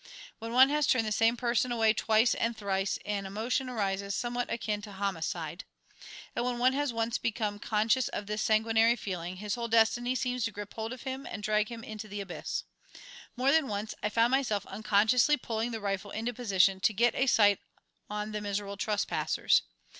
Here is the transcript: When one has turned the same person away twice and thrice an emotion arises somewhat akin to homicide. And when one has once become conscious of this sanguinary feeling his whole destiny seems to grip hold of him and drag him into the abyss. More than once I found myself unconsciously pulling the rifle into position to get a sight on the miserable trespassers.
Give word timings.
When 0.39 0.51
one 0.51 0.69
has 0.69 0.87
turned 0.87 1.05
the 1.05 1.11
same 1.11 1.37
person 1.37 1.71
away 1.71 1.93
twice 1.93 2.33
and 2.33 2.57
thrice 2.57 2.97
an 3.05 3.27
emotion 3.27 3.69
arises 3.69 4.15
somewhat 4.15 4.51
akin 4.51 4.81
to 4.81 4.93
homicide. 4.93 5.63
And 6.35 6.43
when 6.43 6.57
one 6.57 6.73
has 6.73 6.91
once 6.91 7.19
become 7.19 7.59
conscious 7.59 8.07
of 8.07 8.25
this 8.25 8.41
sanguinary 8.41 8.95
feeling 8.95 9.35
his 9.35 9.53
whole 9.53 9.67
destiny 9.67 10.15
seems 10.15 10.43
to 10.45 10.51
grip 10.51 10.73
hold 10.73 10.91
of 10.91 11.03
him 11.03 11.27
and 11.27 11.43
drag 11.43 11.69
him 11.69 11.83
into 11.83 12.07
the 12.07 12.19
abyss. 12.19 12.63
More 13.37 13.51
than 13.51 13.67
once 13.67 13.93
I 14.01 14.09
found 14.09 14.31
myself 14.31 14.65
unconsciously 14.65 15.37
pulling 15.37 15.69
the 15.69 15.79
rifle 15.79 16.09
into 16.09 16.33
position 16.33 16.79
to 16.79 16.93
get 16.93 17.13
a 17.13 17.27
sight 17.27 17.59
on 18.09 18.31
the 18.31 18.41
miserable 18.41 18.77
trespassers. 18.77 19.61